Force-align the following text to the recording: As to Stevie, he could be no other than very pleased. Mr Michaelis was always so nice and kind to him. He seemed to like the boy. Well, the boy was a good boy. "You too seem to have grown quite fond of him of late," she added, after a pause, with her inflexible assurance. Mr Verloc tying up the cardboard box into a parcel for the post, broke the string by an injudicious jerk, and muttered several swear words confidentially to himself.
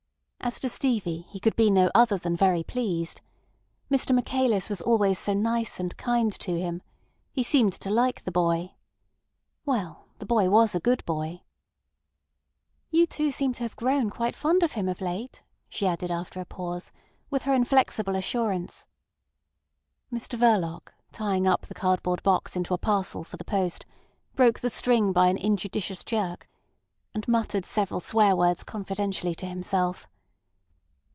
As 0.43 0.59
to 0.61 0.69
Stevie, 0.69 1.27
he 1.29 1.39
could 1.39 1.55
be 1.55 1.69
no 1.69 1.91
other 1.93 2.17
than 2.17 2.35
very 2.35 2.63
pleased. 2.63 3.21
Mr 3.91 4.13
Michaelis 4.13 4.69
was 4.69 4.81
always 4.81 5.19
so 5.19 5.35
nice 5.35 5.79
and 5.79 5.95
kind 5.97 6.31
to 6.39 6.59
him. 6.59 6.81
He 7.31 7.43
seemed 7.43 7.73
to 7.73 7.91
like 7.91 8.23
the 8.23 8.31
boy. 8.31 8.73
Well, 9.67 10.07
the 10.17 10.25
boy 10.25 10.49
was 10.49 10.73
a 10.73 10.79
good 10.79 11.05
boy. 11.05 11.43
"You 12.89 13.05
too 13.05 13.29
seem 13.29 13.53
to 13.53 13.63
have 13.63 13.75
grown 13.75 14.09
quite 14.09 14.35
fond 14.35 14.63
of 14.63 14.71
him 14.71 14.89
of 14.89 14.99
late," 14.99 15.43
she 15.69 15.85
added, 15.85 16.09
after 16.09 16.41
a 16.41 16.45
pause, 16.45 16.91
with 17.29 17.43
her 17.43 17.53
inflexible 17.53 18.15
assurance. 18.15 18.87
Mr 20.11 20.37
Verloc 20.39 20.91
tying 21.11 21.45
up 21.45 21.67
the 21.67 21.75
cardboard 21.75 22.23
box 22.23 22.55
into 22.55 22.73
a 22.73 22.79
parcel 22.79 23.23
for 23.23 23.37
the 23.37 23.45
post, 23.45 23.85
broke 24.33 24.59
the 24.61 24.71
string 24.71 25.11
by 25.13 25.27
an 25.27 25.37
injudicious 25.37 26.03
jerk, 26.03 26.49
and 27.13 27.27
muttered 27.27 27.63
several 27.63 27.99
swear 27.99 28.35
words 28.35 28.63
confidentially 28.63 29.35
to 29.35 29.45
himself. 29.45 30.07